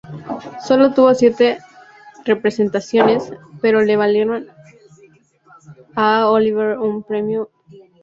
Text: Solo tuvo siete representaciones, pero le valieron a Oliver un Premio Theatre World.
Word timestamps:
Solo 0.65 0.95
tuvo 0.95 1.13
siete 1.13 1.59
representaciones, 2.25 3.31
pero 3.61 3.81
le 3.83 3.97
valieron 3.97 4.47
a 5.95 6.27
Oliver 6.27 6.79
un 6.79 7.03
Premio 7.03 7.51
Theatre 7.69 7.81
World. 7.81 7.93